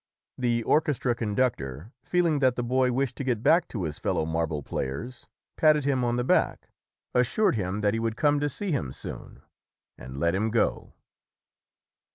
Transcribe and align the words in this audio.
The 0.35 0.63
orchestra 0.63 1.13
conductor, 1.13 1.91
feeling 2.01 2.39
that 2.39 2.55
the 2.55 2.63
boy 2.63 2.91
wished 2.91 3.15
to 3.17 3.23
get 3.23 3.43
back 3.43 3.67
to 3.67 3.83
his 3.83 3.99
fellow 3.99 4.25
marble 4.25 4.63
play 4.63 4.87
ers, 4.87 5.27
patted 5.57 5.85
him 5.85 6.03
on 6.03 6.15
the 6.15 6.23
back, 6.23 6.69
assured 7.13 7.53
him 7.53 7.81
that 7.81 7.93
he 7.93 7.99
would 7.99 8.17
come 8.17 8.39
to 8.39 8.49
see 8.49 8.71
him 8.71 8.91
soon 8.91 9.43
and 9.99 10.19
let 10.19 10.33
him 10.33 10.49
go. 10.49 10.93